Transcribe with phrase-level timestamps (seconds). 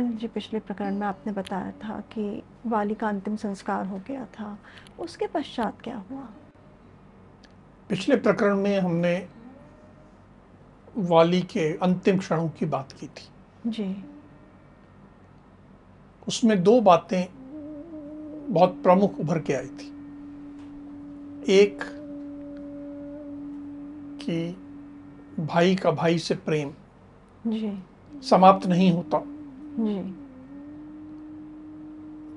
[0.00, 4.58] जी पिछले प्रकरण में आपने बताया था कि वाली का अंतिम संस्कार हो गया था।
[4.98, 6.28] उसके पश्चात क्या हुआ?
[7.88, 9.28] पिछले प्रकरण में हमने
[10.96, 13.28] वाली के अंतिम क्षणों की बात की थी।
[13.66, 14.04] जी।
[16.28, 17.24] उसमें दो बातें
[18.54, 19.98] बहुत प्रमुख उभर के आई थी।
[21.48, 21.78] एक
[24.22, 24.50] कि
[25.42, 26.70] भाई का भाई से प्रेम
[27.46, 27.82] जी।
[28.22, 29.37] समाप्त नहीं होता।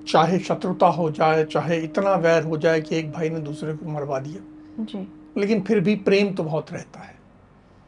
[0.08, 3.86] चाहे शत्रुता हो जाए चाहे इतना वैर हो जाए कि एक भाई ने दूसरे को
[3.86, 7.20] मरवा दिया। जी। लेकिन फिर भी प्रेम तो बहुत रहता है।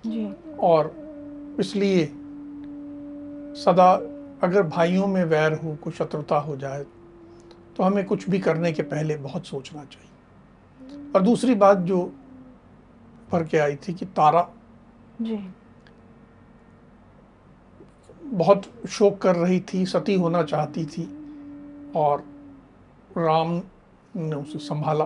[0.06, 0.95] जी। और
[1.60, 2.06] इसलिए
[3.64, 3.92] सदा
[4.44, 6.86] अगर भाइयों में वैर हो कुछ शत्रुता हो जाए
[7.78, 12.14] तो हमें कुछ भी करने के पहले बहुत सोचना चाहिए। और दूसरी बात जो
[13.32, 14.50] भर के आई थी कि तारा
[15.22, 15.36] जी।
[18.34, 21.03] बहुत शोक कर रही थी सती होना चाहती थी
[21.95, 22.23] और
[23.17, 23.62] राम
[24.16, 25.06] ने उसे संभाला।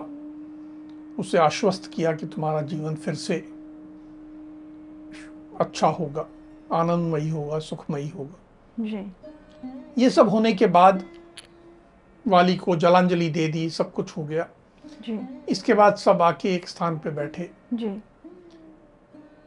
[1.18, 3.34] उसे आश्वस्त किया कि तुम्हारा जीवन फिर से
[5.60, 6.26] अच्छा होगा
[6.72, 8.36] आनंदमयी होगा सुखमयी होगा।
[8.80, 9.12] जी।
[10.02, 11.04] ये सब होने के बाद
[12.26, 14.48] वाली को जलांजलि दे दी सब कुछ हो गया।
[14.84, 17.88] जी। इसके बाद सब आके एक स्थान पे बैठे। जी।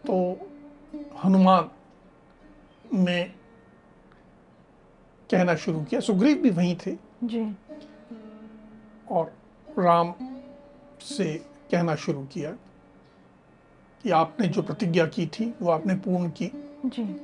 [0.08, 0.40] तो
[1.24, 1.70] हनुमान
[2.94, 3.41] ने
[5.32, 7.56] कहना शुरू किया। सुग्रीव भी वहीं थे। जी।
[9.12, 9.34] और
[9.80, 10.14] राम
[11.02, 11.34] से
[11.72, 12.52] कहना शुरू किया
[14.04, 16.52] कि आपने जो प्रतिज्ञा की थी वो आपने पूर्ण की।
[16.86, 17.22] जी।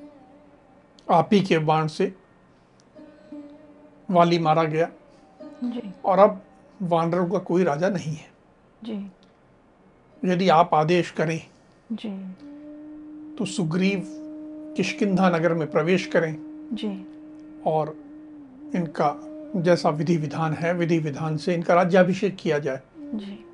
[1.12, 2.16] आप ही के बाण से
[4.12, 4.92] वाली मारा गया।
[5.64, 6.44] जी। और अब
[6.82, 8.32] वानरों का कोई राजा नहीं है।
[8.84, 9.12] जी।
[10.26, 11.42] यदि आप आदेश करें
[11.92, 12.32] जी।
[13.36, 14.04] तो सुग्रीव
[14.78, 16.38] किष्किंधा नगर में प्रवेश करें।
[16.74, 17.17] जी।
[17.68, 17.96] और
[18.76, 19.16] इनका
[19.56, 23.46] जैसा विधि विधान है विधि विधान से इनका राज्याभिषेक किया जाए। जी।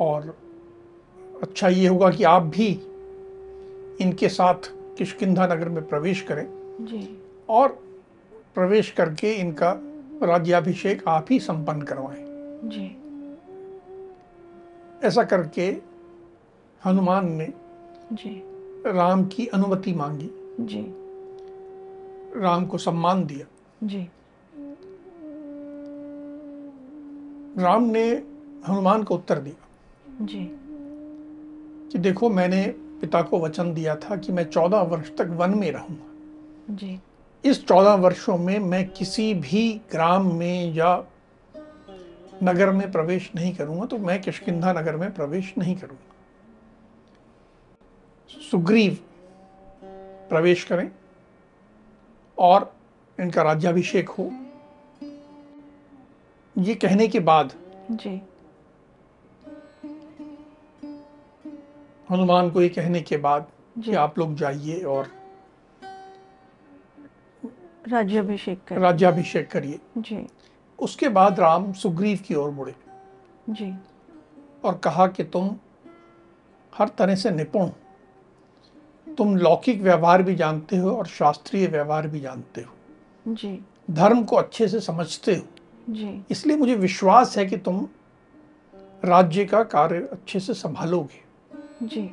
[0.00, 0.38] और
[1.42, 2.66] अच्छा ये होगा कि आप भी
[4.00, 4.54] इनके साथ
[4.98, 6.46] किष्किंधा नगर में प्रवेश करें।
[6.80, 7.68] जी। और
[8.54, 9.72] प्रवेश करके इनका
[10.22, 12.24] राज्याभिषेक आप ही संपन्न करवाएँ।
[12.64, 12.96] जी।
[15.06, 15.66] ऐसा करके
[16.84, 17.52] हनुमान ने
[18.12, 18.42] जी।
[18.86, 21.03] राम की अनुमति मांगी। जी।
[22.36, 23.46] राम को सम्मान दिया।
[23.82, 24.08] जी।
[27.58, 28.10] राम ने
[28.68, 29.66] हनुमान को उत्तर दिया।
[30.26, 30.50] जी।
[31.92, 32.66] कि देखो मैंने
[33.00, 37.00] पिता को वचन दिया था कि मैं चौदह वर्ष तक वन में रहूँगा। जी।
[37.44, 41.04] इस चौदह वर्षों में मैं किसी भी ग्राम में या
[42.42, 46.10] नगर में प्रवेश नहीं करूँगा तो मैं किष्किंधा नगर में प्रवेश नहीं करूँगा।
[48.50, 48.98] सुग्रीव
[50.28, 50.90] प्रवेश करें।
[52.38, 52.74] और
[53.20, 54.30] इनका राज्याभिषेक हो।
[56.58, 57.52] ये कहने के बाद
[57.90, 58.22] जी।
[62.10, 63.46] हनुमान को ये कहने के बाद
[63.78, 65.10] कि। आप लोग जाइए और
[67.88, 70.26] राज्याभिषेक कर राज्याभिषेक करिए। जी।
[70.78, 72.74] उसके बाद राम सुग्रीव की ओर मुड़े।
[73.50, 73.74] जी।
[74.64, 75.56] और कहा कि तुम
[76.74, 77.72] हर तरह से निपुण हो।
[79.18, 84.36] तुम लौकिक व्यवहार भी जानते हो और शास्त्रीय व्यवहार भी जानते हो। जी। धर्म को
[84.36, 85.46] अच्छे से समझते हो।
[85.90, 87.88] जी। इसलिए मुझे विश्वास है कि तुम
[89.04, 91.24] राज्य का कार्य अच्छे से संभालोगे।
[91.86, 92.10] जी।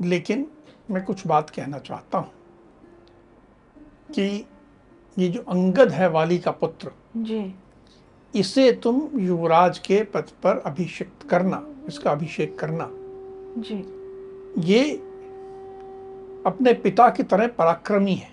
[0.00, 0.46] लेकिन
[0.90, 2.30] मैं कुछ बात कहना चाहता हूँ
[4.14, 4.46] कि
[5.18, 7.54] ये जो अंगद है वाली का पुत्र जी।
[8.34, 12.88] इसे तुम युवराज के पद पर अभिषेक करना इसका अभिषेक करना।
[13.58, 14.01] जी।
[14.58, 14.92] ये
[16.46, 18.30] अपने पिता की तरह पराक्रमी है।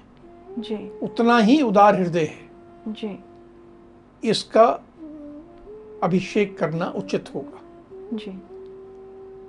[0.59, 2.49] जी। उतना ही उदार हृदय है।
[2.87, 3.19] जी।
[4.29, 4.65] इसका
[6.03, 7.61] अभिषेक करना उचित होगा।
[8.13, 8.31] जी।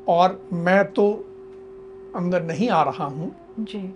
[0.09, 1.13] और मैं तो
[2.17, 3.95] अंदर नहीं आ रहा हूँ। जी।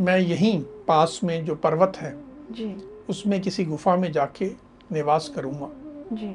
[0.00, 2.18] मैं यहीं पास में जो पर्वत है
[2.50, 2.76] जी।
[3.08, 4.46] उसमें किसी गुफा में जाके
[4.92, 5.70] निवास करूँगा।
[6.12, 6.34] जी।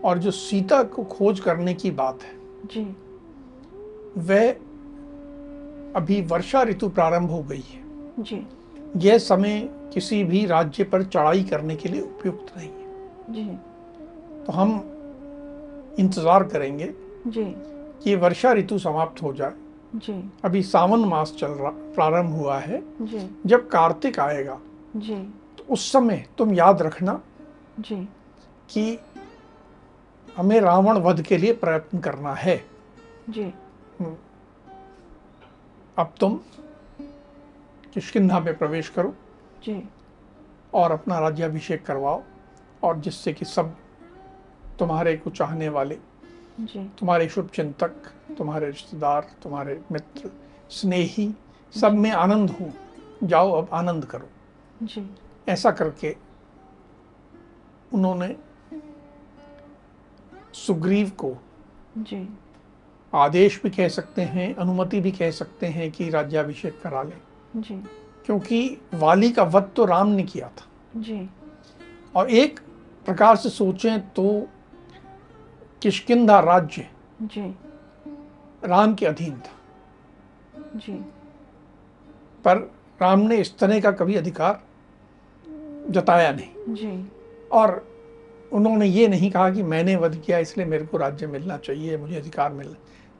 [0.00, 2.34] और जो सीता को खोज करने की बात है
[2.66, 2.96] जी।
[4.18, 4.54] वह
[5.96, 7.82] अभी वर्षा ऋतु प्रारंभ हो गई है।
[8.18, 8.46] जी।
[8.96, 9.60] यह समय
[9.94, 13.44] किसी भी राज्य पर चढ़ाई करने के लिए उपयुक्त नहीं है। जी।
[14.46, 14.70] तो हम
[15.98, 16.92] इंतज़ार करेंगे
[17.26, 17.44] जी।
[18.04, 19.52] कि वर्षा ऋतु समाप्त हो जाए।
[19.96, 20.12] जी।
[20.44, 24.58] अभी सावन मास चल रहा प्रारंभ हुआ है। जी। जब कार्तिक आएगा
[24.96, 25.16] जी।
[25.58, 27.20] तो उस समय तुम याद रखना
[27.80, 27.96] जी।
[28.70, 28.98] कि
[30.36, 32.56] हमें रावण वध के लिए प्रयत्न करना है।
[33.30, 33.52] जी।
[36.02, 36.38] अब तुम
[37.94, 39.14] किष्किंधा में प्रवेश करो
[39.64, 39.82] जी।
[40.74, 42.22] और अपना राज्याभिषेक करवाओ
[42.82, 43.76] और जिससे कि सब
[44.78, 45.98] तुम्हारे को चाहने वाले
[46.60, 50.30] जी। तुम्हारे शुभ चिंतक तुम्हारे रिश्तेदार तुम्हारे मित्र
[50.70, 51.34] स्नेही
[51.74, 52.70] सब में आनंद हो
[53.22, 54.28] जाओ अब आनंद करो।
[54.82, 55.08] जी।
[55.48, 56.16] ऐसा करके
[57.92, 58.36] उन्होंने
[60.54, 61.34] सुग्रीव को
[61.98, 62.28] जी।
[63.14, 67.18] आदेश भी कह सकते हैं अनुमति भी कह सकते हैं कि राज्याभिषेक करा लें।
[67.56, 67.74] जी।
[68.26, 70.66] क्योंकि वाली का वध तो राम ने किया था।
[70.96, 71.30] जी।
[72.16, 72.60] और एक
[73.04, 74.48] प्रकार से सोचें तो
[75.82, 76.88] किष्किंधा राज्य
[77.22, 77.56] जी।
[78.64, 79.52] राम के अधीन था।
[80.76, 80.92] जी।
[82.44, 82.56] पर
[83.02, 84.62] राम ने इस तरह का कभी अधिकार
[85.90, 87.12] जताया नहीं। जी।
[87.52, 87.88] और
[88.52, 92.16] उन्होंने ये नहीं कहा कि मैंने वध किया इसलिए मेरे को राज्य मिलना चाहिए मुझे
[92.16, 92.76] अधिकार मिलना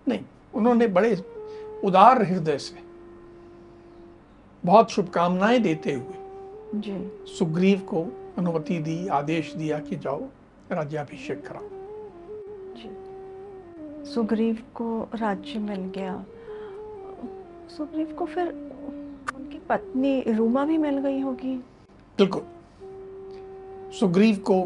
[0.09, 0.21] नहीं
[0.55, 1.25] उन्होंने बड़े
[1.85, 2.83] उदार हृदय से
[4.65, 6.15] बहुत शुभकामनाएँ देते हुए
[6.75, 8.07] जी। सुग्रीव को
[8.39, 10.23] अनुमति दी आदेश दिया कि जाओ
[10.73, 11.69] राज्याभिषेक कराओ।
[14.05, 16.25] सुग्रीव को राज्य मिल गया।
[17.69, 18.49] सुग्रीव को फिर
[19.35, 21.57] उनकी पत्नी रूमा भी मिल गई होगी।
[22.19, 22.43] बिल्कुल।
[23.93, 24.63] सुग्रीव को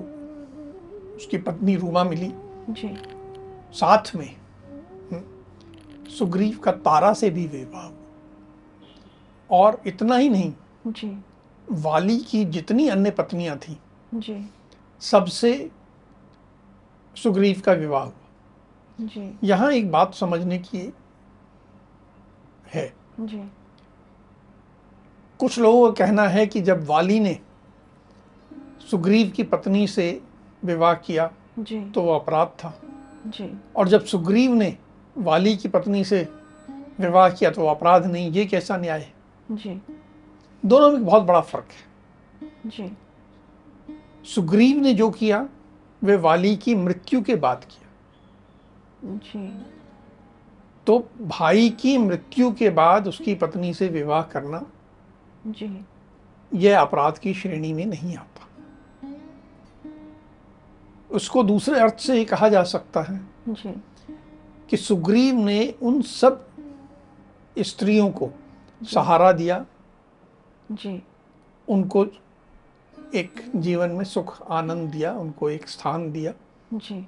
[1.17, 2.33] उसकी पत्नी रूमा मिली।
[2.71, 2.99] जी।
[3.73, 4.37] साथ में
[6.08, 7.93] सुग्रीव का तारा से भी विवाह हुआ।
[9.50, 10.53] और इतना ही नहीं
[10.87, 11.25] जी।
[11.73, 13.79] वाली की जितनी अन्य पत्नियाँ थी
[14.14, 14.50] जी।
[15.00, 15.70] सबसे
[17.17, 18.12] सुग्रीव का विवाह हुआ।
[19.00, 20.93] जी। यहाँ एक बात समझने की
[22.75, 23.50] है। जी।
[25.38, 27.41] कुछ लोगों का कहना है कि जब वाली ने
[28.91, 30.23] सुग्रीव की पत्नी से
[30.64, 32.81] विवाह किया जी। तो वो अपराध था।
[33.26, 34.79] जी। और जब सुग्रीव ने
[35.18, 36.28] वाली की पत्नी से
[37.00, 39.12] विवाह किया तो अपराध नहीं ये कैसा न्याय है?
[39.50, 39.82] जी।
[40.64, 42.96] दोनों में बहुत बड़ा फ़र्क है। जी।
[44.24, 45.48] सुग्रीव ने जो किया
[46.04, 47.86] वे वाली की मृत्यु के बाद किया।
[49.16, 49.64] जी।
[50.86, 54.66] तो भाई की मृत्यु के बाद उसकी पत्नी से विवाह करना
[55.46, 55.84] जी।
[56.54, 58.42] यह अपराध की श्रेणी में नहीं आता।
[61.10, 63.82] उसको दूसरे अर्थ से ही कहा जा सकता है जी।
[64.70, 66.48] कि सुग्रीव ने उन सब
[67.58, 68.30] स्त्रियों को
[68.82, 69.66] सहारा दिया।
[70.72, 71.02] जी।
[71.68, 72.06] उनको
[73.14, 76.32] एक जीवन में सुख आनंद दिया उनको एक स्थान दिया।
[76.74, 77.06] जी।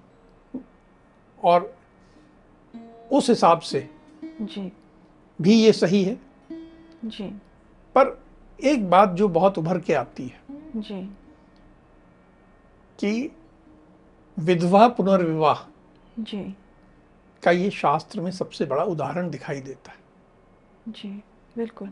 [1.45, 1.77] और
[3.13, 3.91] उस हिसाब से
[4.25, 4.73] जी।
[5.41, 6.19] भी ये सही है।
[7.05, 7.29] जी।
[7.95, 8.23] पर
[8.65, 10.41] एक बात जो बहुत उभर के आती है।
[10.81, 11.07] जी।
[13.01, 13.37] कि
[14.39, 15.71] विधवा पुनर्विवाह
[16.19, 16.57] जी।
[17.43, 19.99] का ये शास्त्र में सबसे बड़ा उदाहरण दिखाई देता है।
[20.89, 21.23] जी
[21.57, 21.89] बिल्कुल।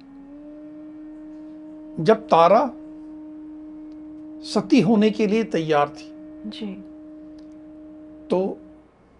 [2.04, 2.70] जब तारा
[4.42, 6.12] सती होने के लिए तैयार थी
[6.50, 6.74] जी।
[8.26, 8.58] तो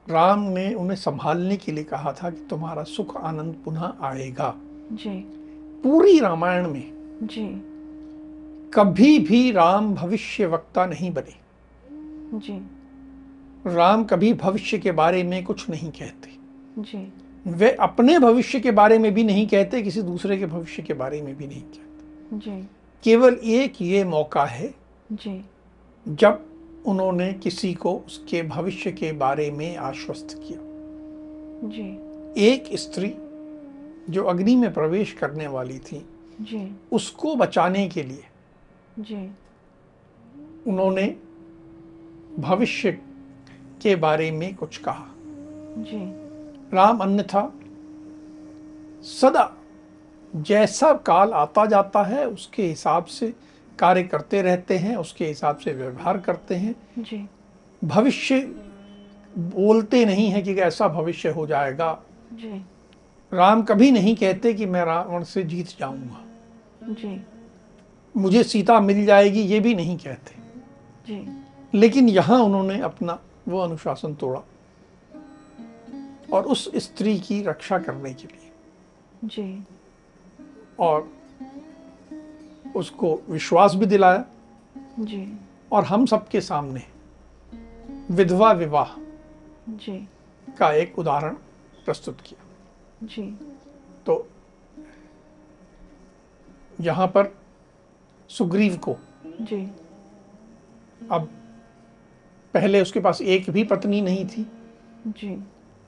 [0.09, 4.55] राम ने उन्हें संभालने के लिए कहा था कि तुम्हारा सुख आनंद पुनः आएगा।
[4.93, 5.25] जी।
[5.83, 7.47] पूरी रामायण में जी।
[8.75, 11.35] कभी भी राम भविष्य वक्ता नहीं बने।
[12.39, 12.71] जी।
[13.67, 16.31] राम कभी भविष्य के बारे में कुछ नहीं कहते।
[16.79, 17.13] जी।
[17.47, 21.23] वे अपने भविष्य के बारे में भी नहीं कहते किसी दूसरे के भविष्य के बारे
[21.23, 22.69] में भी नहीं कहते। जी।
[23.05, 24.75] केवल एक ये मौका है
[25.13, 25.45] जी।
[26.09, 26.47] जब
[26.87, 30.59] उन्होंने किसी को उसके भविष्य के बारे में आश्वस्त किया।
[31.69, 32.07] जी।
[32.47, 33.15] एक स्त्री
[34.11, 36.07] जो अग्नि में प्रवेश करने वाली थी
[36.41, 38.25] जी। उसको बचाने के लिए
[38.99, 39.31] जी।
[40.67, 41.17] उन्होंने
[42.39, 42.99] भविष्य
[43.83, 45.07] के बारे में कुछ कहा।
[45.79, 46.27] जी।
[46.77, 47.53] राम अन्यथा
[49.03, 49.57] सदा
[50.37, 53.35] जैसा काल आता जाता है उसके हिसाब से
[53.79, 57.29] कार्य करते रहते हैं उसके हिसाब से व्यवहार करते हैं। जी।
[57.85, 58.41] भविष्य
[59.39, 62.03] बोलते नहीं है कि ऐसा भविष्य हो जाएगा।
[62.33, 62.67] जी।
[63.33, 66.25] राम कभी नहीं कहते कि मैं रावण से जीत जाऊँगा।
[66.83, 67.27] जी।
[68.17, 70.35] मुझे सीता मिल जाएगी ये भी नहीं कहते।
[71.09, 71.45] जी।
[71.79, 74.41] लेकिन यहाँ उन्होंने अपना वो अनुशासन तोड़ा
[76.33, 78.53] और उस स्त्री की रक्षा करने के लिए।
[79.25, 79.67] जी।
[80.79, 81.13] और
[82.77, 84.25] उसको विश्वास भी दिलाया।
[85.01, 85.39] जी।
[85.73, 86.83] और हम सबके सामने
[88.11, 89.01] विधवा विवाह
[89.69, 90.09] जी।
[90.59, 91.35] का एक उदाहरण
[91.85, 92.45] प्रस्तुत किया।
[93.03, 93.39] जी।
[94.07, 94.31] तो
[96.81, 97.39] यहाँ पर
[98.29, 99.73] सुग्रीव को जी।
[101.11, 101.31] अब
[102.57, 104.47] पहले उसके पास एक भी पत्नी नहीं थी।
[105.09, 105.37] जी।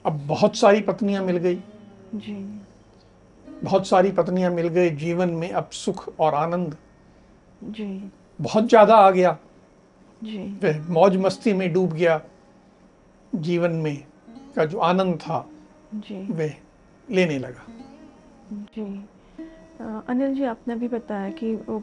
[0.04, 1.58] अब बहुत सारी पत्नियाँ मिल गई।
[2.14, 2.34] जी।
[3.64, 6.76] बहुत सारी पत्नियाँ मिल गई जीवन में अब सुख और आनंद।
[7.62, 9.37] जी। बहुत ज़्यादा आ गया।
[10.22, 12.20] जी। वह मौज मस्ती में डूब गया।
[13.32, 13.96] जीवन में
[14.56, 15.44] का जो आनंद था
[15.94, 16.54] जी। वह
[17.08, 17.66] लेने लगा।
[18.52, 18.84] जी।
[20.08, 21.82] अनिल जी आपने भी बताया कि वो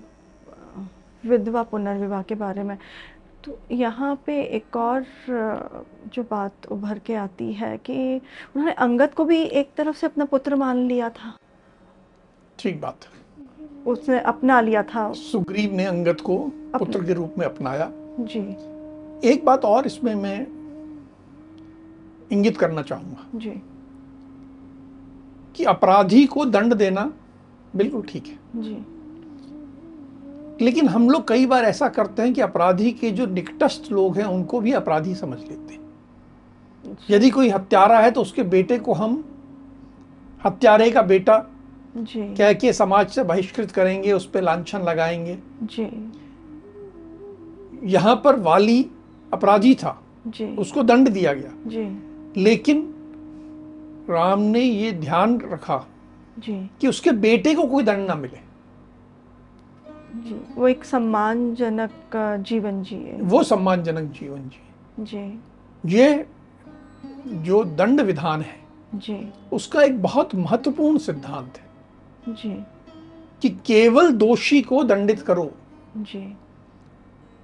[1.23, 2.77] विधवा पुनर्विवाह के बारे में।
[3.45, 5.05] तो यहाँ पे एक और
[6.13, 7.95] जो बात उभर के आती है कि
[8.55, 11.35] उन्होंने अंगद को भी एक तरफ़ से अपना पुत्र मान लिया था।
[12.59, 13.07] ठीक बात
[13.87, 16.37] उसने अपना लिया था। सुग्रीव ने अंगद को
[16.77, 18.39] पुत्र के रूप में अपनाया। जी।
[19.29, 20.39] एक बात और इसमें मैं
[22.31, 23.61] इंगित करना चाहूँगा। जी।
[25.55, 27.11] कि अपराधी को दंड देना
[27.75, 28.75] बिल्कुल ठीक है। जी।
[30.61, 34.25] लेकिन हम लोग कई बार ऐसा करते हैं कि अपराधी के जो निकटस्थ लोग हैं
[34.25, 35.81] उनको भी अपराधी समझ लेते हैं।
[37.09, 39.23] यदि कोई हत्यारा है तो उसके बेटे को हम
[40.45, 41.45] हत्यारे का बेटा
[41.97, 46.11] कह के समाज से बहिष्कृत करेंगे उस पर लांछन लगाएँगे। जी।
[47.83, 48.85] यहाँ पर वाली
[49.33, 51.83] अपराधी था। जी। उसको दंड दिया गया। जी।
[52.41, 52.91] लेकिन
[54.09, 55.85] राम ने ये ध्यान रखा
[56.39, 58.44] जी। कि उसके बेटे को कोई दंड ना मिले।
[60.15, 61.91] जी वो एक सम्मानजनक
[62.39, 64.63] जीवन जिए। वो सम्मानजनक जीवन जी
[64.99, 65.39] जी।
[65.85, 66.27] ये
[67.25, 68.59] जो दंड विधान है
[68.95, 71.65] जी। उसका एक बहुत महत्वपूर्ण सिद्धांत है।
[72.33, 72.63] जी।
[73.41, 75.51] कि केवल दोषी को दंडित करो।
[75.97, 76.37] जी।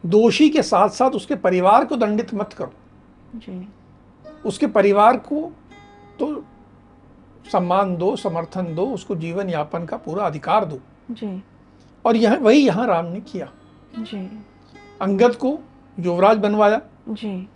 [0.05, 2.73] दोषी के साथ साथ उसके परिवार को दंडित मत करो।
[3.35, 3.67] जी।
[4.45, 5.51] उसके परिवार को
[6.19, 6.45] तो
[7.51, 10.79] सम्मान दो समर्थन दो उसको जीवन यापन का पूरा अधिकार दो।
[11.11, 11.43] जी।
[12.05, 13.51] और यह वही यहाँ राम ने किया।
[13.99, 14.43] जी।
[15.01, 15.59] अंगद को
[15.99, 17.49] युवराज बनवाया। जी।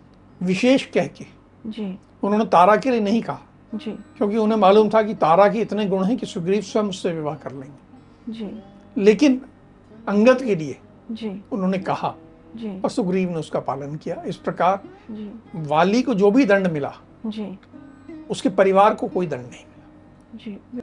[0.44, 1.26] विशेष कह के।
[1.68, 3.40] जी। उन्होंने तारा के लिए नहीं कहा।
[3.76, 7.12] जी। क्योंकि उन्हें मालूम था कि तारा के इतने गुण हैं कि सुग्रीव स्वयं उससे
[7.12, 7.96] विवाह कर लेंगे।
[8.30, 8.62] जी।
[8.98, 9.42] लेकिन
[10.08, 10.80] अंगद के लिए
[11.12, 12.16] जी। उन्होंने कहा
[12.56, 14.80] जी। और सुग्रीव ने उसका पालन किया। इस प्रकार
[15.12, 16.94] जी। वाली को जो भी दंड मिला
[17.26, 17.60] जी।
[18.30, 19.88] उसके परिवार को कोई दंड नहीं मिला।
[20.36, 20.82] जी।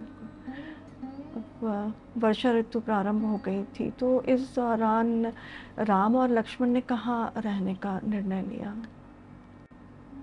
[2.19, 5.33] वर्षा ऋतु प्रारंभ हो गई थी। तो इस दौरान
[5.78, 8.76] राम और लक्ष्मण ने कहाँ रहने का निर्णय लिया?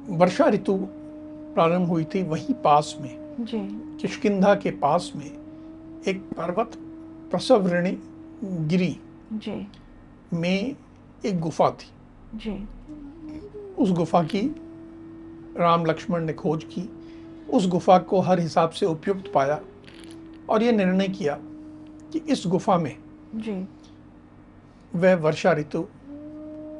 [0.09, 0.77] वर्षा ऋतु
[1.53, 3.59] प्रारंभ हुई थी वहीं पास में। जी।
[4.01, 5.31] किष्किंधा के पास में
[6.07, 6.71] एक पर्वत
[7.31, 7.97] प्रसव ऋणी
[8.43, 8.99] गिरी
[9.33, 9.67] जी।
[10.33, 10.75] में
[11.25, 11.91] एक गुफा थी।
[12.37, 12.67] जी।
[13.73, 14.55] उस गुफा की
[15.57, 16.89] राम लक्ष्मण ने खोज की।
[17.53, 19.59] उस गुफा को हर हिसाब से उपयुक्त पाया।
[20.49, 21.37] और ये निर्णय किया
[22.13, 22.95] कि इस गुफा में
[23.35, 23.67] जी।
[24.95, 25.85] वह वर्षा ऋतु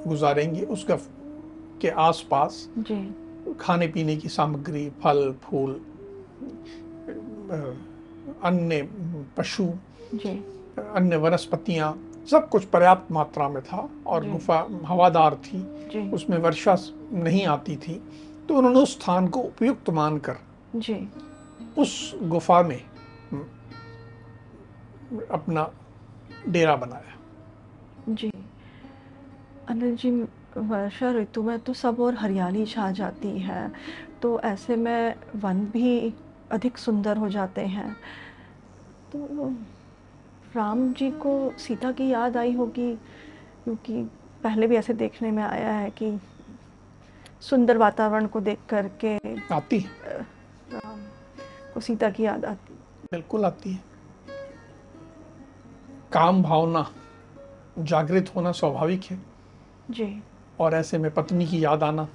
[0.08, 1.08] गुजारेंगे उस गफ
[1.82, 5.74] के आसपास जी। खाने पीने की सामग्री फल फूल
[8.44, 8.90] अन्य
[9.38, 9.64] पशु
[10.14, 10.30] जी।
[10.80, 11.98] अन्य वनस्पतियाँ
[12.32, 15.62] सब कुछ पर्याप्त मात्रा में था और गुफा हवादार थी
[15.94, 16.78] जी। उसमें वर्षा
[17.14, 18.02] नहीं आती थी
[18.48, 20.38] तो उन्होंने उस स्थान को उपयुक्त मानकर
[20.76, 21.08] जी।
[21.78, 22.82] उस गुफा में
[25.32, 25.70] अपना
[26.48, 27.18] डेरा बनाया।
[28.10, 28.32] जी।
[29.68, 30.12] अनिल जी
[30.58, 33.72] वर्षा ऋतु में तो सब और हरियाली छा जाती है
[34.22, 36.14] तो ऐसे में वन भी
[36.52, 37.94] अधिक सुंदर हो जाते हैं।
[39.14, 39.50] तो
[40.56, 42.94] राम जी को सीता की याद आई होगी
[43.64, 44.04] क्योंकि
[44.44, 46.20] पहले भी ऐसे देखने में आया है कि
[47.42, 49.18] सुंदर वातावरण को देख करके
[49.54, 50.22] आती है।
[50.74, 51.00] राम
[51.74, 53.89] को सीता की याद आती। है बिल्कुल आती है।
[56.12, 56.94] काम भावना
[57.80, 59.20] जागृत होना स्वाभाविक है।
[59.92, 60.24] जी।
[60.60, 62.08] और ऐसे में पत्नी की याद आना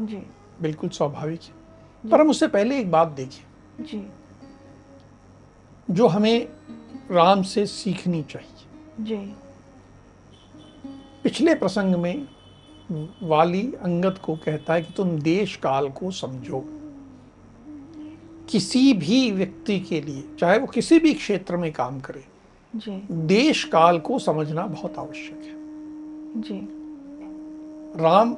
[0.00, 0.22] जी।
[0.62, 1.62] बिल्कुल स्वाभाविक है।
[2.10, 3.46] पर हम उससे पहले एक बात देखें।
[3.84, 4.06] जी।
[5.90, 6.48] जो हमें
[7.10, 8.66] राम से सीखनी चाहिए।
[9.00, 9.34] जी।
[11.24, 12.28] पिछले प्रसंग में
[13.22, 16.64] वाली अंगत को कहता है कि तुम देश काल को समझो।
[18.48, 22.24] किसी भी व्यक्ति के लिए चाहे वो किसी भी क्षेत्र में काम करे
[22.76, 25.52] जी। देश काल को समझना बहुत आवश्यक है।
[26.42, 26.68] जी।
[28.02, 28.36] राम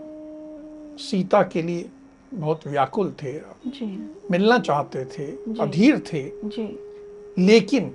[0.99, 1.91] सीता के लिए
[2.35, 3.33] बहुत व्याकुल थे।
[3.67, 6.79] जी। मिलना चाहते थे जी। अधीर थे। जी।
[7.39, 7.95] लेकिन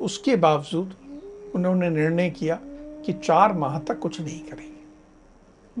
[0.00, 0.94] उसके बावजूद
[1.54, 2.58] उन्होंने निर्णय किया
[3.06, 4.74] कि चार माह तक कुछ नहीं करेंगे।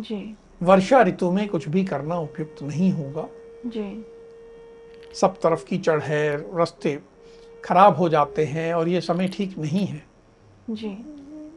[0.02, 3.28] जी। वर्षा ऋतु में कुछ भी करना उपयुक्त नहीं होगा।
[3.66, 4.04] जी।
[5.14, 6.98] सब तरफ़ कीचड़ है रास्ते
[7.64, 10.02] खराब हो जाते हैं और ये समय ठीक नहीं है।
[10.70, 10.96] जी।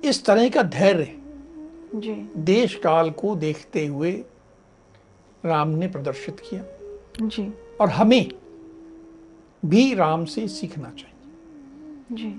[0.10, 1.16] इस तरह का धैर्य
[1.96, 4.12] जी। देश काल को देखते हुए
[5.46, 6.64] राम ने प्रदर्शित किया।
[7.28, 8.28] जी। और हमें
[9.66, 12.30] भी राम से सीखना चाहिए। जी।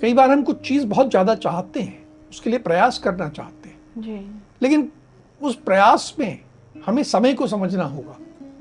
[0.00, 4.02] कई बार हम कुछ चीज़ बहुत ज़्यादा चाहते हैं उसके लिए प्रयास करना चाहते हैं।
[4.02, 4.18] जी।
[4.62, 4.90] लेकिन
[5.40, 6.38] उस प्रयास में
[6.86, 8.16] हमें समय को समझना होगा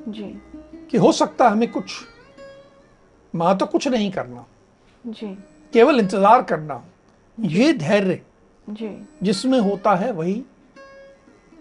[0.08, 0.42] जी।
[0.92, 1.92] कि हो सकता है हमें कुछ
[3.34, 4.46] माँ तो कुछ नहीं करना।
[5.06, 5.28] जी।
[5.74, 6.84] केवल इंतज़ार करना।
[7.38, 8.22] ये धैर्य
[8.68, 8.90] जी।
[9.24, 10.44] जिसमें होता है वही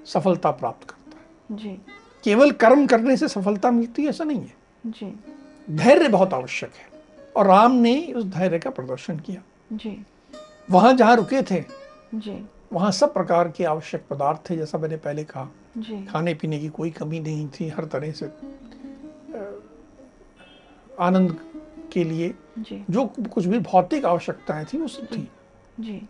[0.06, 1.78] सफलता प्राप्त करता है। जी।
[2.24, 5.12] केवल कर्म करने से सफलता मिलती है ऐसा नहीं है। जी।
[5.68, 6.88] धैर्य बहुत आवश्यक है।
[7.36, 9.96] और राम ने उस धैर्य का प्रदर्शन किया। जी।
[10.70, 11.64] वहाँ जहाँ रुके थे
[12.14, 15.48] जी। वहाँ सब प्रकार के आवश्यक पदार्थ थे जैसा मैंने पहले कहा।
[15.78, 18.26] जी। खाने पीने की कोई कमी नहीं थी हर तरह से
[21.00, 21.38] आनंद
[21.92, 25.28] के लिए जी। जो कुछ भी भौतिक आवश्यकताएँ थी वो सब थी।
[25.80, 26.08] जी।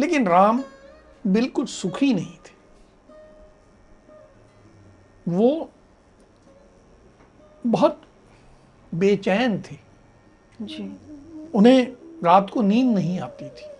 [0.00, 0.64] लेकिन राम
[1.26, 2.58] बिल्कुल सुखी नहीं थे।
[5.28, 5.70] वो
[7.66, 8.02] बहुत
[8.94, 9.76] बेचैन थे।
[10.62, 10.96] जी।
[11.54, 11.92] उन्हें
[12.24, 13.70] रात को नींद नहीं आती थी।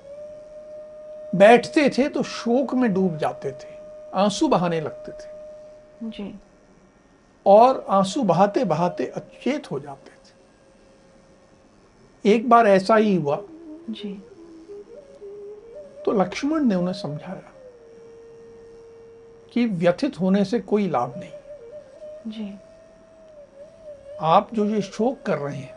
[1.38, 3.78] बैठते थे तो शोक में डूब जाते थे।
[4.14, 5.28] आँसू बहाने लगते थे।
[6.10, 6.34] जी।
[7.46, 10.19] और आँसू बहाते बहाते अचेत हो जाते थे।
[12.24, 13.42] एक बार ऐसा ही हुआ।
[13.90, 14.22] जी।
[16.04, 17.52] तो लक्ष्मण ने उन्हें समझाया
[19.52, 21.30] कि व्यथित होने से कोई लाभ नहीं।
[22.26, 22.54] जी।
[24.20, 25.74] आप जो ये शोक कर रहे हैं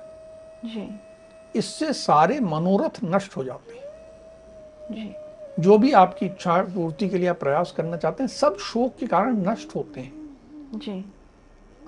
[0.66, 1.00] जी।
[1.60, 3.82] इससे सारे मनोरथ नष्ट हो जाते हैं।
[4.92, 5.14] जी।
[5.60, 9.08] जो भी आपकी इच्छा पूर्ति के लिए आप प्रयास करना चाहते हैं सब शोक के
[9.08, 10.38] कारण नष्ट होते हैं।
[10.76, 11.06] जी।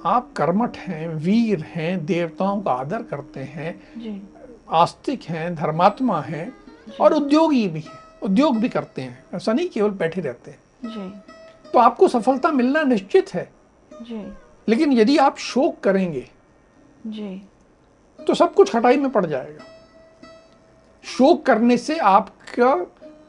[0.06, 4.30] आप कर्मठ हैं वीर हैं देवताओं का आदर करते हैं। जी।
[4.68, 6.52] आस्तिक हैं धर्मात्मा हैं
[7.02, 11.70] और उद्योगी भी हैं उद्योग भी करते हैं। ऐसा नहीं केवल बैठे रहते हैं। जी।
[11.72, 13.50] तो आपको सफलता मिलना निश्चित है।
[13.92, 14.26] जी।
[14.68, 16.28] लेकिन यदि आप शोक करेंगे
[17.08, 17.42] जी।
[18.20, 19.64] तो सब कुछ हटाई में पड़ जाएगा।
[21.04, 22.74] शोक करने से आपका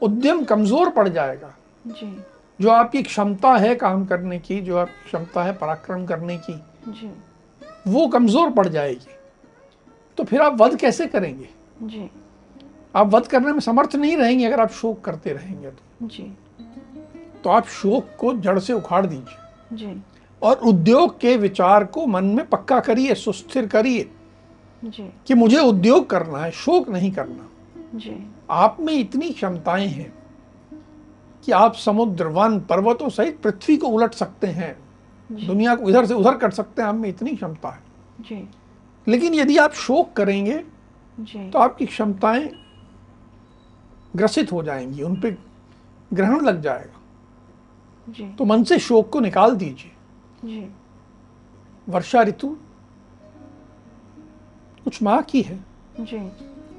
[0.01, 1.53] उद्यम कमज़ोर पड़ जाएगा।
[1.85, 2.15] जी।
[2.59, 6.53] जो आपकी क्षमता है काम करने की जो आपकी क्षमता है पराक्रम करने की
[6.87, 7.11] जी।
[7.87, 9.15] वो कमज़ोर पड़ जाएगी।
[10.17, 11.49] तो फिर आप वध कैसे करेंगे?
[11.83, 12.09] जी।
[12.95, 16.37] आप वध करने में समर्थ नहीं रहेंगे अगर आप शोक करते रहेंगे तो। जी।
[17.43, 19.35] तो आप शोक को जड़ से उखाड़ दीजिए।
[19.73, 20.03] जी।
[20.41, 24.11] और उद्योग के विचार को मन में पक्का करिए सुस्थिर करिए
[25.27, 27.49] कि मुझे उद्योग करना है शोक नहीं करना।
[27.95, 30.13] जी। आप में इतनी क्षमताएँ हैं
[31.45, 34.77] कि आप समुद्र वन पर्वतों सहित पृथ्वी को उलट सकते हैं।
[35.31, 37.79] दुनिया को इधर से उधर कर सकते हैं। आप में इतनी क्षमता है।
[38.21, 38.49] जी।
[39.07, 40.63] लेकिन यदि आप शोक करेंगे
[41.19, 42.49] जी। तो आपकी क्षमताएँ
[44.15, 45.37] ग्रसित हो जाएँगी उन पे
[46.13, 47.01] ग्रहण लग जाएगा।
[48.09, 50.67] जी। तो मन से शोक को निकाल दीजिए।
[51.89, 52.47] वर्षा ऋतु
[54.83, 55.59] कुछ माह की है।
[55.99, 56.17] जी।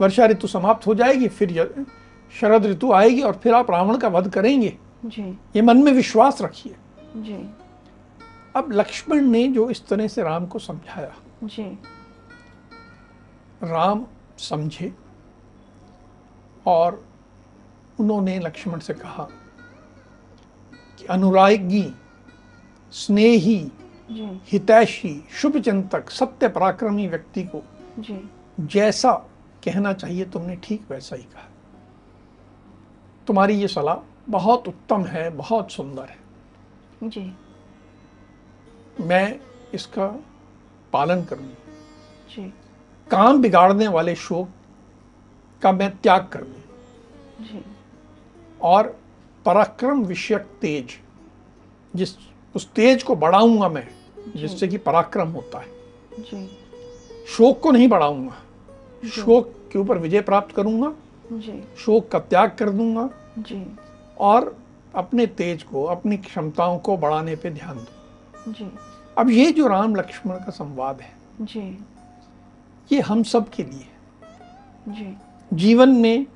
[0.01, 1.87] वर्षा ऋतु समाप्त हो जाएगी फिर
[2.41, 5.23] शरद ऋतु आएगी और फिर आप रावण का वध करेंगे। जी।
[5.57, 6.77] ये मन में विश्वास रखिए।
[7.17, 7.51] जी।
[8.57, 11.15] अब लक्ष्मण ने जो इस तरह से राम को समझाया
[11.45, 11.79] जी।
[13.63, 14.07] राम
[14.39, 14.95] समझे
[16.67, 17.09] और
[18.01, 19.29] उन्होंने लक्ष्मण से कहा
[20.99, 21.95] कि अनुरागी
[22.93, 23.73] स्नेही
[24.53, 27.63] हितैषी शुभ चिंतक सत्य पराक्रमी व्यक्ति को
[27.99, 29.13] जी। जैसा
[29.65, 31.49] कहना चाहिए तुमने ठीक वैसा ही कहा।
[33.27, 36.19] तुम्हारी ये सलाह बहुत उत्तम है बहुत सुंदर है।
[37.05, 37.37] जी।
[39.01, 39.41] मैं
[39.75, 40.07] इसका
[40.93, 41.55] पालन करूँगी।
[42.35, 42.53] जी।
[43.11, 44.49] काम बिगाड़ने वाले शोक
[45.63, 47.61] का मैं त्याग कर दूँ।
[48.63, 48.97] और
[49.47, 50.99] पराक्रम विषयक तेज
[51.95, 52.15] जिस
[52.55, 53.89] उस तेज को बढ़ाऊँगा मैं
[54.37, 55.69] जिससे कि पराक्रम होता है।
[56.19, 56.47] जी।
[57.29, 60.93] शोक को नहीं बढ़ाऊँगा। शोक के ऊपर विजय प्राप्त करूँगा।
[61.33, 63.65] जी। शोक का त्याग कर दूँगा। जी।
[64.19, 64.57] और
[64.95, 68.71] अपने तेज को अपनी क्षमताओं को बढ़ाने पे ध्यान दूँगा जी।
[69.19, 71.61] अब ये जो राम लक्ष्मण का संवाद है जी।
[72.93, 75.17] ये हम सब के लिए है। जी।
[75.53, 76.27] जीवन में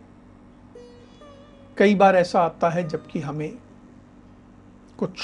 [1.76, 3.52] कई बार ऐसा आता है जबकि हमें
[4.98, 5.18] कुछ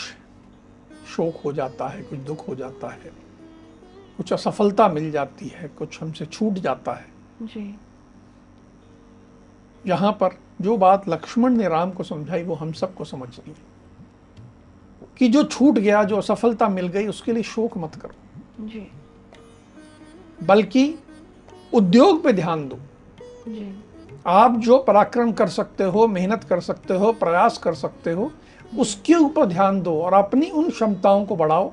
[1.08, 3.12] शोक हो जाता है कुछ दुख हो जाता है
[4.16, 7.06] कुछ असफलता मिल जाती है कुछ हमसे छूट जाता है।
[7.42, 7.74] जी।
[9.86, 13.66] यहाँ पर जो बात लक्ष्मण ने राम को समझाई वो हम सबको समझनी है
[15.18, 18.86] कि जो छूट गया जो असफलता मिल गई उसके लिए शोक मत करो। जी।
[20.42, 20.98] बल्कि
[21.72, 22.78] उद्योग पे ध्यान दो।
[24.26, 28.30] आप जो पराक्रम कर सकते हो मेहनत कर सकते हो प्रयास कर सकते हो
[28.78, 31.72] उसके ऊपर ध्यान दो और अपनी उन क्षमताओं को बढ़ाओ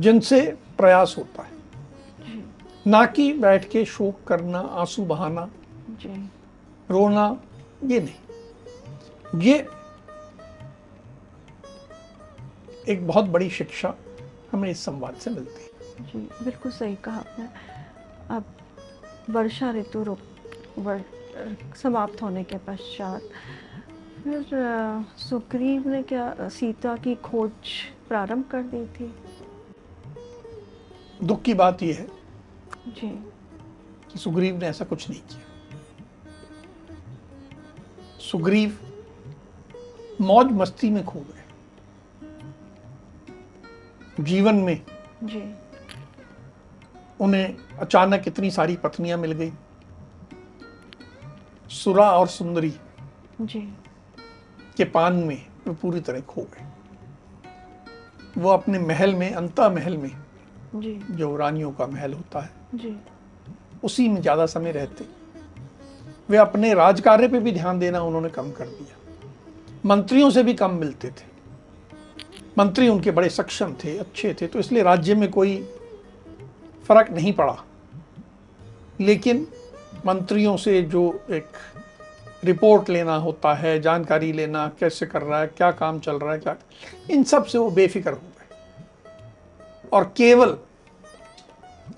[0.00, 0.40] जिनसे
[0.78, 1.54] प्रयास होता है।
[2.86, 5.48] ना कि बैठ के शोक करना आँसू बहाना
[6.90, 7.26] रोना
[7.84, 9.66] ये नहीं। ये
[12.88, 13.94] एक बहुत बड़ी शिक्षा
[14.52, 17.48] हमें इस संवाद से मिलती है। जी बिल्कुल सही कहा आपने।
[18.30, 18.44] अब
[19.30, 20.18] वर्षा ऋतु रुक
[20.78, 21.04] वर,
[21.76, 23.22] समाप्त होने के पश्चात
[24.24, 24.46] फिर
[25.16, 27.50] सुग्रीव ने क्या सीता की खोज
[28.08, 29.14] प्रारंभ कर दी थी?
[31.26, 32.08] दुख की बात यह है
[32.92, 33.10] जी।
[34.12, 35.40] कि सुग्रीव ने ऐसा कुछ नहीं किया।
[38.20, 38.78] सुग्रीव
[40.20, 41.44] मौज मस्ती में खो गए।
[44.20, 44.82] जीवन में
[45.24, 45.54] जी।
[47.20, 49.52] उन्हें अचानक इतनी सारी पत्नियाँ मिल गई।
[51.70, 52.72] सुरा और सुंदरी
[53.40, 53.60] जी।
[54.76, 56.66] के पान में वे पूरी तरह खो गए।
[58.38, 60.10] वो अपने महल में अंता महल में
[60.74, 62.96] जी। जो रानियों का महल होता है जी।
[63.84, 65.04] उसी में ज़्यादा समय रहते।
[66.28, 68.96] वे अपने राजकार्य पे भी ध्यान देना उन्होंने कम कर दिया।
[69.84, 71.34] मंत्रियों से भी कम मिलते थे।
[72.58, 75.56] मंत्री उनके बड़े सक्षम थे अच्छे थे तो इसलिए राज्य में कोई
[76.88, 77.56] फ़र्क नहीं पड़ा।
[79.00, 79.46] लेकिन
[80.06, 81.56] मंत्रियों से जो एक
[82.44, 86.38] रिपोर्ट लेना होता है जानकारी लेना कैसे कर रहा है क्या काम चल रहा है
[86.38, 86.56] क्या
[87.10, 90.56] इन सबसे वो बेफिक्र हो गए। और केवल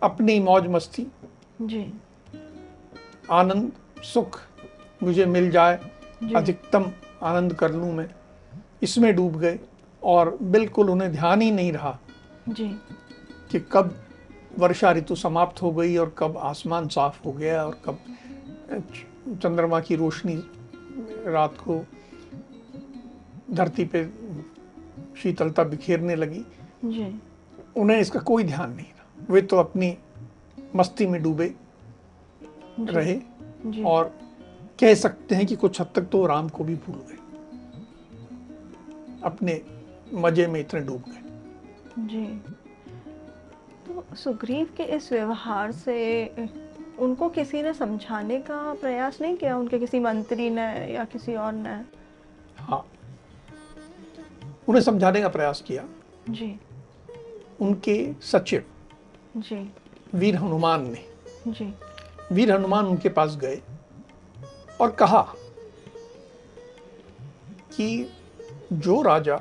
[0.03, 1.07] अपनी मौज मस्ती
[1.63, 1.85] जी।
[3.31, 4.41] आनंद सुख
[5.03, 5.79] मुझे मिल जाए
[6.37, 6.91] अधिकतम
[7.23, 8.09] आनंद कर लूँ मैं
[8.83, 9.59] इसमें डूब गए
[10.03, 11.99] और बिल्कुल उन्हें ध्यान ही नहीं रहा
[12.49, 12.69] जी।
[13.51, 13.95] कि कब
[14.59, 17.99] वर्षा ऋतु समाप्त हो गई और कब आसमान साफ़ हो गया और कब
[19.43, 20.35] चंद्रमा की रोशनी
[21.27, 21.85] रात को
[23.51, 24.05] धरती पे
[25.23, 26.45] शीतलता बिखेरने लगी।
[26.85, 27.21] जी।
[27.77, 29.97] उन्हें इसका कोई ध्यान नहीं रहा वे तो अपनी
[30.77, 31.55] मस्ती में डूबे
[32.81, 33.15] रहे
[33.67, 34.13] जी। और
[34.81, 37.17] कह सकते हैं कि कुछ हद तक तो राम को भी भूल गए।
[39.25, 39.61] अपने
[40.15, 42.25] मज़े में इतने डूब गए। जी।
[43.89, 46.27] तो सुग्रीव के इस व्यवहार से
[46.99, 49.57] उनको किसी ने समझाने का प्रयास नहीं किया?
[49.57, 51.75] उनके किसी मंत्री ने या किसी और ने?
[52.59, 52.87] हाँ।
[54.69, 55.85] उन्हें समझाने का प्रयास किया।
[56.31, 56.61] जी।
[57.61, 58.65] उनके सचिव
[59.37, 59.73] जी।
[60.15, 61.05] वीर हनुमान ने
[61.49, 61.75] जी।
[62.33, 63.61] वीर हनुमान उनके पास गए
[64.81, 65.23] और कहा
[67.77, 68.13] कि
[68.73, 69.41] जो राजा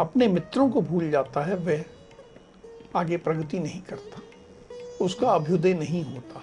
[0.00, 1.84] अपने मित्रों को भूल जाता है वह
[2.96, 4.22] आगे प्रगति नहीं करता।
[5.04, 6.42] उसका अभ्युदय नहीं होता।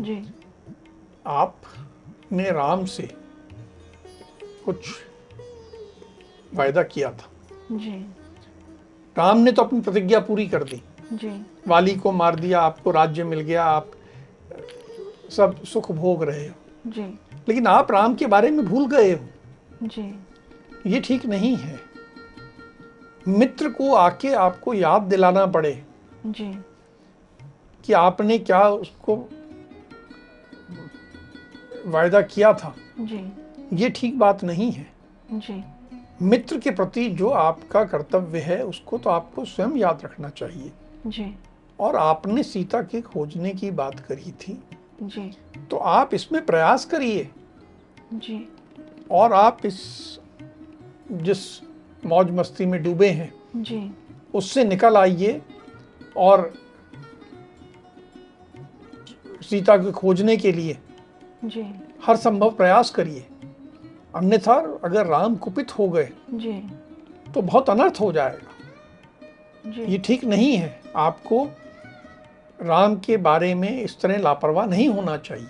[0.00, 0.34] जी।
[1.26, 1.56] आप
[2.32, 3.14] ने राम से
[4.64, 4.76] कुछ
[6.54, 7.30] वायदा किया था।
[7.72, 8.06] जी।
[9.18, 13.24] राम ने तो अपनी प्रतिज्ञा पूरी कर दी। जी। वाली को मार दिया आपको राज्य
[13.24, 13.90] मिल गया आप
[15.30, 16.54] सब सुख भोग रहे हो।
[16.86, 19.26] जी। लेकिन आप राम के बारे में भूल गए हो।
[19.82, 20.24] जी।
[20.86, 21.89] ये ठीक नहीं है।
[23.28, 25.84] मित्र को आके आपको याद दिलाना पड़े
[26.26, 26.64] जी।
[27.84, 29.28] कि आपने क्या उसको
[31.86, 33.32] वायदा किया था। जी।
[33.72, 34.86] ये ठीक बात नहीं है।
[35.32, 35.64] जी।
[36.22, 40.72] मित्र के प्रति जो आपका कर्तव्य है उसको तो आपको स्वयं याद रखना चाहिए।
[41.06, 41.34] जी।
[41.80, 44.62] और आपने सीता के खोजने की बात करी थी।
[45.02, 45.36] जी।
[45.70, 47.30] तो आप इसमें प्रयास करिए।
[48.14, 48.48] जी।
[49.10, 50.18] और आप इस
[51.12, 51.69] जिस
[52.06, 53.94] मौज मस्ती में डूबे हैं। जी।
[54.34, 55.42] उससे निकल आइए
[56.16, 56.52] और
[59.42, 60.78] सीता को खोजने के लिए
[61.44, 63.26] जी। हर संभव प्रयास करिए।
[64.16, 66.52] अन्यथा अगर राम कुपित हो गए जी।
[67.34, 71.48] तो बहुत अनर्थ हो जाएगा। जी। ये ठीक नहीं है। आपको
[72.62, 75.48] राम के बारे में इस तरह लापरवाह नहीं होना चाहिए।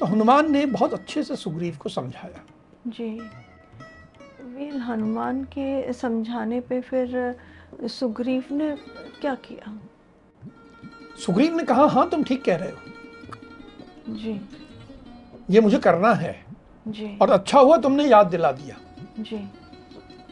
[0.00, 2.42] तो हनुमान ने बहुत अच्छे से सुग्रीव को समझाया।
[2.86, 3.20] जी।
[4.54, 7.36] वीर हनुमान के समझाने पे फिर
[7.88, 8.70] सुग्रीव ने
[9.20, 9.78] क्या किया?
[11.18, 14.40] सुग्रीव ने कहा हाँ तुम ठीक कह रहे हो। जी।
[15.50, 16.44] ये मुझे करना है।
[16.88, 18.76] जी। और अच्छा हुआ तुमने याद दिला दिया।
[19.20, 19.40] जी।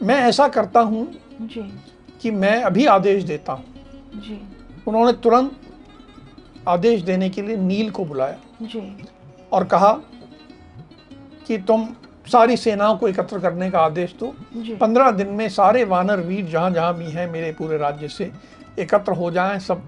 [0.03, 1.05] मैं ऐसा करता हूँ
[1.41, 1.61] जी।
[2.21, 3.65] कि मैं अभी आदेश देता हूँ।
[4.15, 4.39] जी।
[4.87, 5.51] उन्होंने तुरंत
[6.67, 9.05] आदेश देने के लिए नील को बुलाया जी।
[9.51, 9.91] और कहा
[11.47, 11.87] कि तुम
[12.25, 14.27] सारी सेनाओं को एकत्र करने का आदेश दो।
[14.79, 18.31] पंद्रह दिन में सारे वानर वीर जहाँ जहाँ भी हैं मेरे पूरे राज्य से
[18.79, 19.81] एकत्र हो जाएँ सब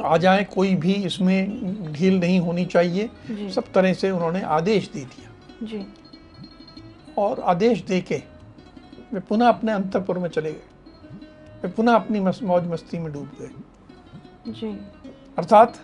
[0.00, 5.00] आ जाएँ कोई भी इसमें ढील नहीं होनी चाहिए। सब तरह से उन्होंने आदेश दे
[5.00, 5.86] दिया। जी।
[7.18, 8.22] और आदेश दे के
[9.12, 11.20] वे पुनः अपने अंतपुर में चले गए।
[11.62, 14.68] वे पुनः अपनी मौज मस्ती में डूब गए। जी।
[15.38, 15.80] अर्थात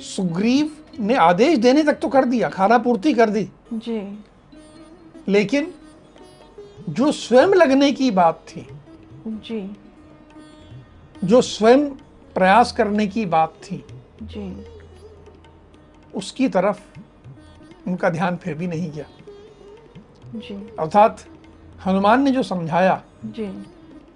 [0.00, 4.24] सुग्रीव ने आदेश देने तक तो कर दिया खाना पूर्ति कर दी। जी।
[5.28, 5.74] लेकिन
[6.88, 8.66] जो स्वयं लगने की बात थी
[9.26, 9.76] जी।
[11.24, 11.88] जो स्वयं
[12.34, 13.84] प्रयास करने की बात थी
[14.22, 14.64] जी।
[16.14, 16.80] उसकी तरफ़
[17.88, 19.04] उनका ध्यान फिर भी नहीं गया।
[20.34, 21.24] जी। अर्थात
[21.86, 23.64] हनुमान ने जो समझाया जी।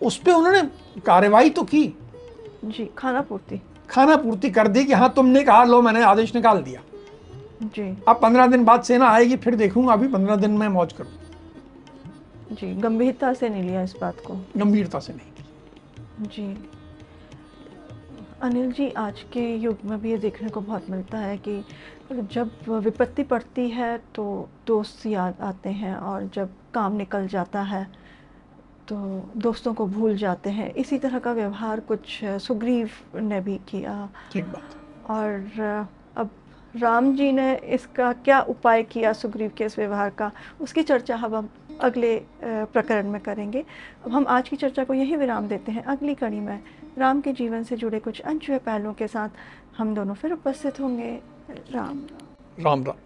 [0.03, 0.62] उस पर उन्होंने
[1.01, 1.95] कार्रवाई तो की।
[2.64, 6.62] जी खाना पूर्ति। खाना पूर्ति कर दी कि हाँ तुमने कहा लो मैंने आदेश निकाल
[6.62, 6.81] दिया।
[7.64, 11.12] जी। अब पंद्रह दिन बाद सेना आएगी फिर देखूँगा अभी पंद्रह दिन में मौज करूँ।
[12.53, 16.57] जी गंभीरता से नहीं लिया इस बात को। गंभीरता से नहीं। जी।
[18.42, 21.62] अनिल जी आज के युग में भी ये देखने को बहुत मिलता है कि
[22.12, 27.87] जब विपत्ति पड़ती है तो दोस्त याद आते हैं और जब काम निकल जाता है
[28.88, 28.96] तो
[29.37, 34.44] दोस्तों को भूल जाते हैं। इसी तरह का व्यवहार कुछ सुग्रीव ने भी किया। ठीक
[34.44, 36.31] बात। और अब
[36.77, 41.37] राम जी ने इसका क्या उपाय किया सुग्रीव के इस व्यवहार का उसकी चर्चा हम
[41.37, 41.48] अब
[41.81, 43.64] अगले प्रकरण में करेंगे।
[44.07, 46.61] अब हम आज की चर्चा को यही विराम देते हैं। अगली कड़ी में
[46.98, 49.29] राम के जीवन से जुड़े कुछ अनछुए पहलुओं के साथ
[49.79, 51.18] हम दोनों फिर उपस्थित होंगे।
[51.72, 52.01] राम।
[52.61, 52.96] राम राम।